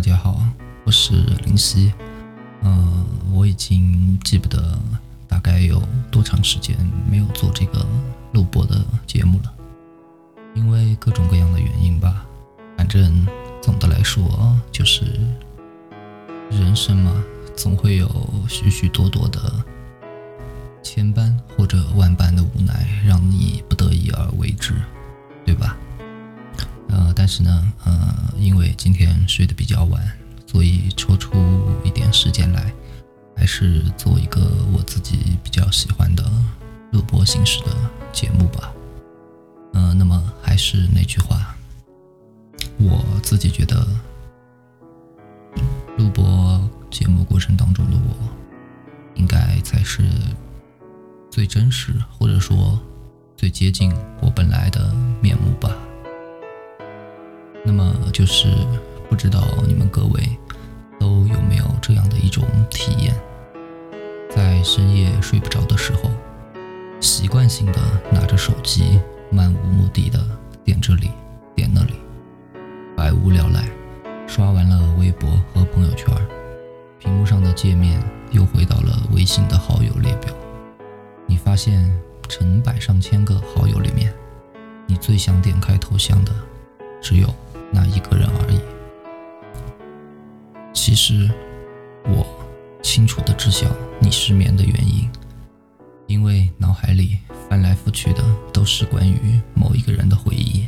[0.00, 0.42] 大家好，
[0.84, 1.12] 我是
[1.44, 1.92] 林夕。
[2.62, 4.78] 呃，我已经记不得
[5.28, 5.78] 大概有
[6.10, 6.74] 多长时间
[7.06, 7.84] 没有做这个
[8.32, 9.52] 录播的节目了，
[10.54, 12.24] 因为各种各样的原因吧。
[12.78, 13.26] 反正
[13.60, 15.04] 总的来说，就是
[16.50, 17.22] 人生嘛，
[17.54, 18.08] 总会有
[18.48, 19.52] 许许多多的
[20.82, 24.72] 千般或者万般的无奈，让你不得已而为之，
[25.44, 25.76] 对吧？
[26.90, 30.02] 呃，但是呢，呃，因为今天睡得比较晚，
[30.46, 31.32] 所以抽出
[31.84, 32.72] 一点时间来，
[33.36, 34.40] 还是做一个
[34.72, 36.24] 我自己比较喜欢的
[36.90, 37.76] 录播形式的
[38.12, 38.72] 节目吧。
[39.72, 41.56] 呃，那么还是那句话，
[42.78, 43.86] 我自己觉得，
[45.96, 48.28] 录播节目过程当中的我，
[49.14, 50.02] 应该才是
[51.30, 52.80] 最真实，或者说
[53.36, 55.70] 最接近我本来的面目吧。
[57.62, 58.48] 那么就是
[59.08, 60.38] 不知道你们各位
[60.98, 63.14] 都有没有这样的一种体验，
[64.34, 66.10] 在深夜睡不着的时候，
[67.00, 69.00] 习惯性的拿着手机，
[69.30, 70.18] 漫无目的的
[70.64, 71.10] 点这里
[71.54, 71.94] 点那里，
[72.96, 73.68] 百无聊赖，
[74.26, 76.14] 刷完了微博和朋友圈，
[76.98, 80.34] 屏幕上的界面又回到了微信的好友列表，
[81.26, 81.90] 你发现
[82.28, 84.12] 成百上千个好友里面，
[84.86, 86.32] 你最想点开头像的
[87.02, 87.32] 只有。
[87.70, 88.60] 那一个人而已。
[90.72, 91.30] 其实，
[92.04, 92.26] 我
[92.82, 93.66] 清楚的知晓
[94.00, 95.08] 你失眠的原因，
[96.06, 100.66] 因为脑海里翻来覆去的都是关于某一个人的回忆，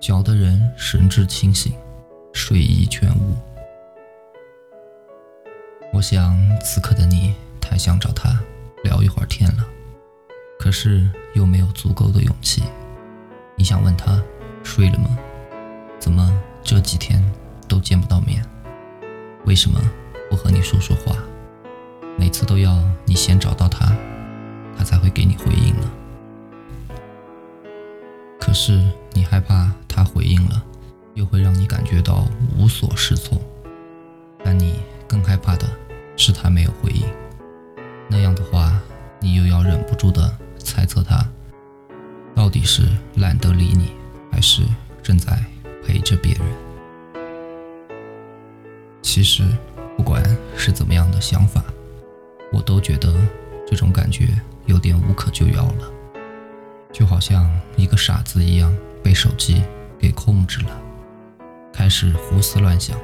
[0.00, 1.72] 搅得人神志清醒，
[2.32, 3.36] 睡意全无。
[5.92, 8.38] 我想此刻的你太想找他
[8.84, 9.66] 聊一会儿天了，
[10.58, 12.62] 可是又没有足够的勇气。
[13.56, 14.22] 你想问他
[14.62, 15.18] 睡了吗？
[16.00, 16.32] 怎么
[16.64, 17.22] 这几天
[17.68, 18.42] 都见不到面？
[19.44, 19.78] 为什么
[20.30, 21.14] 不和你说说话？
[22.18, 23.94] 每次都要你先找到他，
[24.76, 25.90] 他才会给你回应呢。
[28.40, 30.64] 可是你害怕他回应了，
[31.14, 33.38] 又会让你感觉到无所适从。
[34.42, 35.68] 但你更害怕的
[36.16, 37.04] 是他没有回应，
[38.08, 38.72] 那样的话，
[39.20, 41.22] 你又要忍不住的猜测他
[42.34, 43.92] 到底是懒得理你，
[44.32, 44.62] 还是
[45.02, 45.44] 正在。
[45.84, 46.42] 陪着别人，
[49.02, 49.42] 其实
[49.96, 50.22] 不管
[50.56, 51.64] 是怎么样的想法，
[52.52, 53.14] 我都觉得
[53.66, 54.28] 这种感觉
[54.66, 55.90] 有点无可救药了，
[56.92, 59.62] 就好像一个傻子一样被手机
[59.98, 60.80] 给控制了，
[61.72, 62.98] 开始胡思乱想，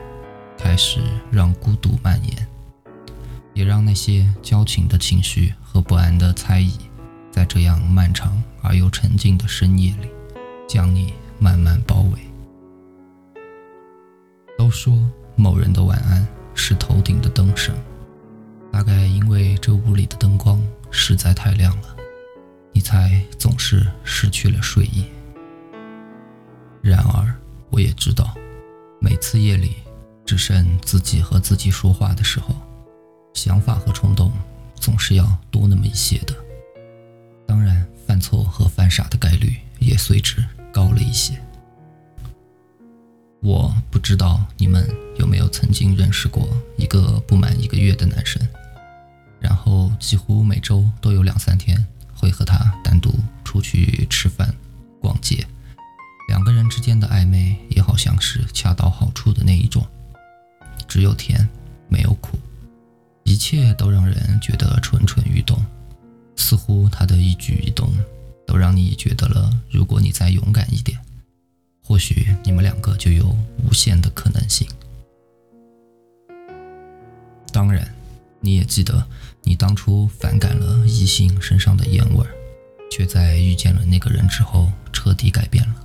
[0.59, 1.00] 开始
[1.31, 2.47] 让孤独蔓延，
[3.54, 6.72] 也让那些矫情的情绪和不安的猜疑，
[7.31, 10.09] 在这样漫长而又沉静的深夜里，
[10.69, 12.25] 将你慢慢包围。
[14.56, 14.99] 都说
[15.34, 17.75] 某人的晚安是头顶的灯声，
[18.72, 21.97] 大概因为这屋里的灯光实在太亮了，
[22.72, 25.05] 你才总是失去了睡意。
[26.83, 27.34] 然而，
[27.71, 28.34] 我也知道，
[29.00, 29.77] 每次夜里
[30.25, 32.55] 只剩自己和自己说话的时候，
[33.34, 34.33] 想法和冲动
[34.75, 36.34] 总是要多那么一些的。
[37.47, 41.39] 当然，犯错和犯傻的概率也随之高了一些。
[43.47, 44.84] 我不知道你们
[45.21, 48.45] 有没有曾经认识过一个不满一个月的男生，
[49.39, 53.15] 然后几乎每周都有两三天会和他单独
[53.45, 54.53] 出去吃饭、
[55.01, 55.47] 逛街，
[56.27, 59.87] 两个人之间的暧昧也好像是恰到好处的那一种，
[60.89, 61.49] 只有甜
[61.89, 62.37] 没有苦，
[63.23, 65.65] 一切都让人觉得蠢蠢欲动，
[66.34, 67.95] 似乎他的一举一动
[68.45, 70.99] 都让你觉得了，如果你再勇敢一点。
[71.86, 73.28] 或许你们两个就有
[73.65, 74.66] 无限的可能性。
[77.53, 77.94] 当然，
[78.41, 79.06] 你也记得，
[79.44, 82.30] 你当初反感了异性身上的烟味儿，
[82.91, 85.77] 却在遇见了那个人之后彻底改变了。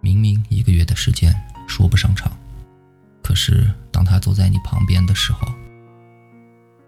[0.00, 1.34] 明明一个月的时间
[1.66, 2.30] 说不上长，
[3.20, 5.48] 可是当他坐在你旁边的时候，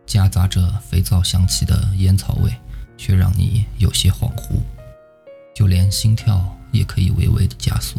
[0.07, 2.55] 夹杂着肥皂香气的烟草味，
[2.97, 4.61] 却让你有些恍惚，
[5.53, 7.99] 就连心跳也可以微微的加速。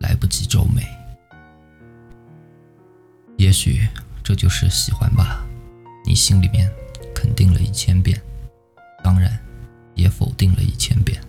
[0.00, 0.82] 来不及皱眉，
[3.36, 3.86] 也许
[4.24, 5.46] 这就是喜欢吧。
[6.06, 6.70] 你心里面
[7.14, 8.20] 肯定了一千遍，
[9.04, 9.38] 当然
[9.94, 11.22] 也否定了一千遍。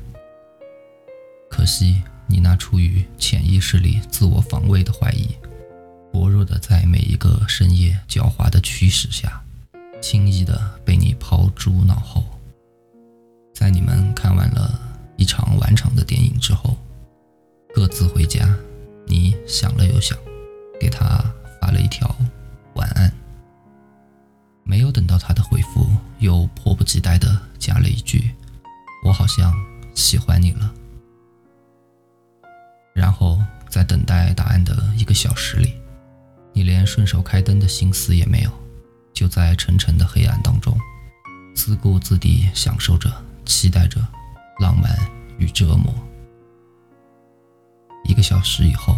[1.50, 5.36] 可惜你那出于潜意识里自我防卫的怀疑，
[6.12, 9.44] 薄弱的在每一个深夜狡猾的驱使下，
[10.02, 12.24] 轻易的被你抛诸脑后。
[13.54, 14.80] 在你们看完了
[15.18, 16.78] 一场完场的电影之后。
[17.74, 18.54] 各自回家
[19.08, 20.18] 你想了又想
[20.80, 21.24] 给他
[21.60, 22.14] 发了一条
[22.76, 23.12] 晚安。
[24.64, 25.90] 没有等到他的回复
[26.20, 28.32] 又迫不及待的加了一句
[29.06, 29.54] 我好像
[29.96, 30.74] 喜欢你了。
[32.94, 33.40] 然后
[33.70, 35.74] 在等待答案的一个小时里
[36.54, 38.52] 你连顺手开灯的心思也没有
[39.14, 40.78] 就在沉沉的黑暗当中
[41.56, 43.10] 自顾自地享受着
[43.46, 44.06] 期待着
[44.60, 44.98] 浪漫
[45.38, 46.11] 与折磨。
[48.04, 48.98] 一个小时以后，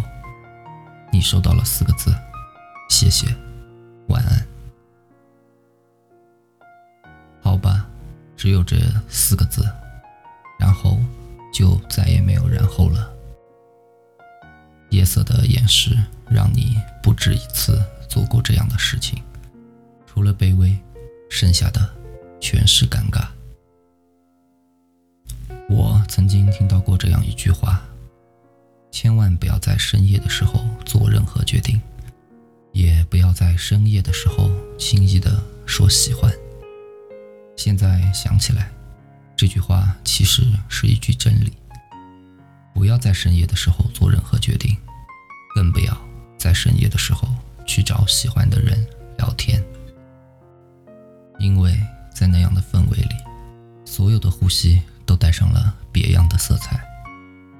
[1.12, 2.14] 你收到了四个字
[2.90, 3.26] ：“谢谢，
[4.08, 4.46] 晚安。”
[7.40, 7.88] 好吧，
[8.36, 8.76] 只有这
[9.08, 9.62] 四个字，
[10.58, 10.98] 然后
[11.52, 13.12] 就再也没有然后了。
[14.90, 15.96] 夜色的掩饰
[16.28, 19.22] 让你不止一次做过这样的事情，
[20.06, 20.76] 除了卑微，
[21.28, 21.88] 剩下的
[22.40, 23.26] 全是尴尬。
[25.68, 27.82] 我曾经听到过这样一句话：
[29.04, 31.78] 千万不要在深夜的时候做任何决定，
[32.72, 36.32] 也不要在深夜的时候轻易的说喜欢。
[37.54, 38.72] 现在想起来，
[39.36, 41.52] 这句话其实是一句真理。
[42.72, 44.74] 不要在深夜的时候做任何决定，
[45.54, 45.94] 更不要
[46.38, 47.28] 在深夜的时候
[47.66, 48.82] 去找喜欢的人
[49.18, 49.62] 聊天，
[51.38, 51.78] 因为
[52.14, 53.14] 在那样的氛围里，
[53.84, 56.82] 所有的呼吸都带上了别样的色彩，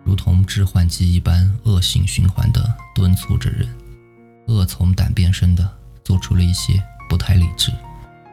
[0.04, 3.68] 如同致幻剂一般恶性循环的敦促着人，
[4.46, 5.68] 恶从胆边生的
[6.04, 7.72] 做出了一些不太理智，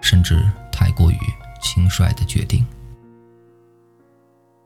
[0.02, 1.18] 甚至太过于。
[1.64, 2.66] 轻率的决定，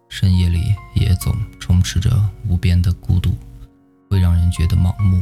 [0.08, 2.10] 深夜里也总充斥着
[2.48, 3.38] 无边的孤独，
[4.10, 5.22] 会让人觉得盲目，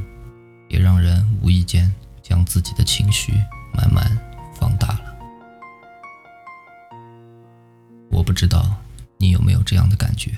[0.70, 1.92] 也让人无意间
[2.22, 3.34] 将自己的情绪
[3.74, 4.06] 慢慢
[4.54, 5.16] 放大了。
[8.12, 8.76] 我不知道
[9.18, 10.38] 你有没有这样的感觉，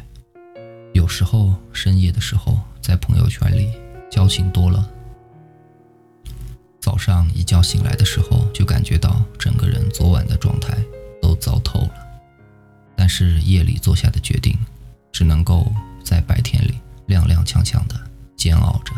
[0.96, 3.70] 有时候深夜的时候，在朋友圈里
[4.10, 4.90] 交情多了，
[6.80, 10.74] 早上一觉醒来的时候，就感觉到整个人昨晚的状态。
[11.22, 11.94] 都糟透了，
[12.96, 14.56] 但是夜里做下的决定，
[15.12, 15.70] 只能够
[16.04, 18.00] 在白天里踉踉跄跄的
[18.38, 18.94] 煎熬着。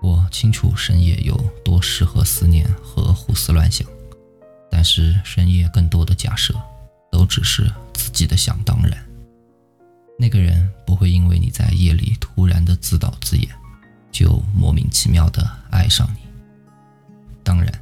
[0.00, 3.84] 我清楚深夜有多适合思念和胡思乱想，
[4.70, 6.54] 但是深夜更多的假设，
[7.10, 9.09] 都只是自己的想当然。
[10.20, 13.48] 那个人不会因为你在夜里突然的自导自演，
[14.12, 16.20] 就莫名其妙的爱上你。
[17.42, 17.72] 当然。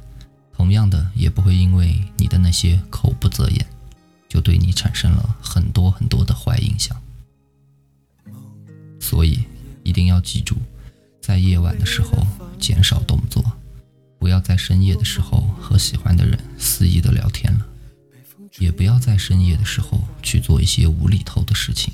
[0.53, 3.65] 同样的，也不会因为你的那些口不择言，
[4.27, 7.01] 就对你产生了很多很多的坏印象。
[8.99, 9.45] 所以，
[9.83, 10.57] 一定要记住，
[11.21, 12.27] 在夜晚的时候
[12.59, 13.41] 减少动作，
[14.17, 17.65] 不要在深夜的时候和喜欢的人肆意的聊天了，
[18.57, 21.93] 也不要在深夜的时候去做一些无厘头的事情，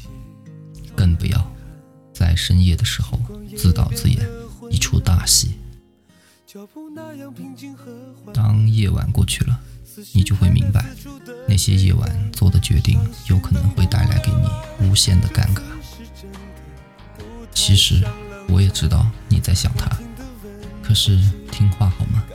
[1.06, 1.52] 更不要
[2.12, 3.20] 在深夜的时候
[3.56, 4.28] 自导自演
[4.72, 5.60] 一出大戏。
[8.34, 9.60] 当夜晚过去了，
[10.14, 10.84] 你就会明白，
[11.48, 13.00] 那些夜晚做的决定
[13.30, 15.62] 有可能会带来给你无限的尴尬。
[17.54, 18.04] 其实
[18.50, 19.88] 我也知道你在想他，
[20.82, 21.20] 可是
[21.52, 22.26] 听话好吗？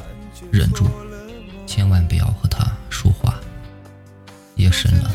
[0.52, 0.86] 忍住，
[1.66, 3.34] 千万不要和他说话。
[4.54, 5.10] 夜深了，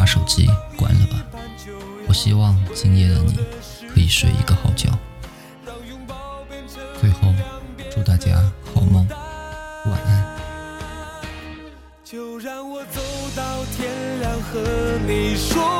[0.00, 1.22] 把手机关了吧。
[2.08, 3.34] 我希望今夜的你
[3.86, 4.88] 可以睡一个好觉。
[6.98, 7.34] 最后。
[7.94, 8.40] 祝大家
[8.72, 9.06] 好梦，
[9.84, 10.40] 晚安。
[12.02, 13.00] 就让我走
[13.36, 14.62] 到天亮和
[15.06, 15.79] 你说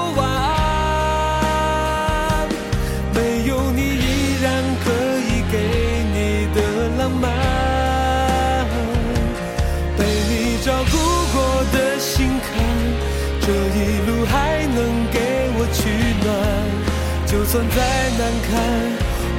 [17.51, 17.77] 算再
[18.17, 18.49] 难看，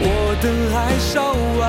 [0.02, 0.06] 我
[0.42, 1.64] 等爱烧完，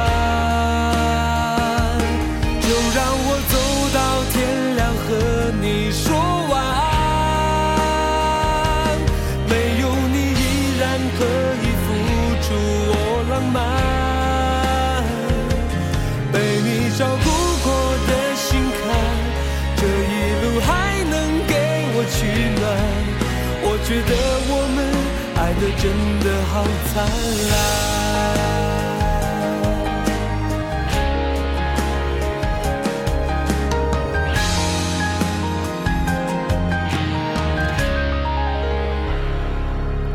[2.60, 3.54] 就让我走
[3.94, 3.98] 到
[4.32, 4.34] 天
[4.74, 5.06] 亮和
[5.60, 6.02] 你说
[6.50, 6.52] 晚
[8.58, 8.98] 安。
[9.46, 10.42] 没有你，依
[10.80, 10.82] 然
[11.16, 11.22] 可
[11.62, 11.86] 以付
[12.42, 12.50] 出
[12.90, 12.92] 我
[13.30, 13.54] 浪漫，
[16.32, 16.68] 被你
[16.98, 17.30] 照顾
[17.62, 17.70] 过
[18.08, 18.50] 的心
[18.82, 18.82] 坎，
[19.76, 20.68] 这一路还
[21.08, 21.14] 能
[21.46, 21.54] 给
[21.94, 22.18] 我取
[22.58, 22.66] 暖，
[23.62, 24.21] 我觉得。
[25.62, 25.84] 的真
[26.18, 27.06] 的好灿
[27.50, 27.52] 烂。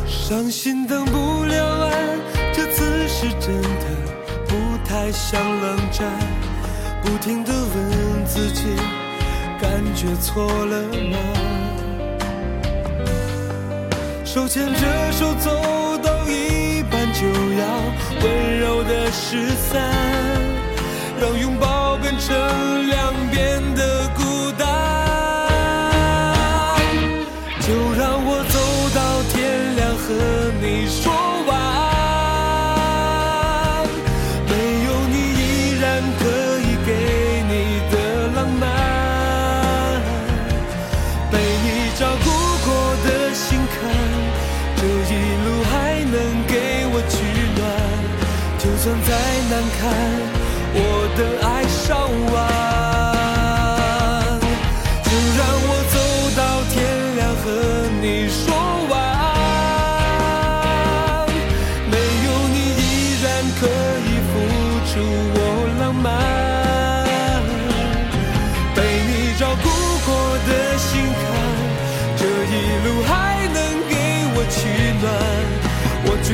[0.06, 1.94] 伤心等不了爱，
[2.54, 3.68] 这次是真的
[4.50, 6.12] 不太想冷战，
[7.02, 8.76] 不停的问自己，
[9.62, 11.67] 感觉错了吗？
[14.28, 15.50] 手牵着手走
[16.04, 17.26] 到一半，就
[17.58, 17.66] 要
[18.22, 19.82] 温柔的失散，
[21.22, 24.07] 让拥抱变成两边的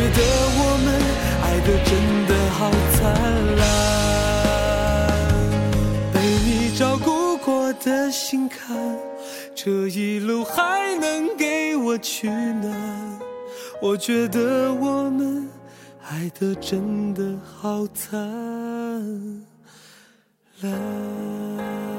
[0.03, 0.19] 觉得
[0.59, 0.87] 我们
[1.43, 1.91] 爱的真
[2.27, 2.59] 的好
[2.91, 2.99] 灿
[3.55, 3.63] 烂，
[6.11, 8.75] 被你照顾过的心坎，
[9.55, 12.69] 这一路还能给我取暖。
[13.81, 15.47] 我觉得我们
[16.09, 17.23] 爱的真的
[17.61, 18.19] 好灿
[20.59, 21.92] 烂。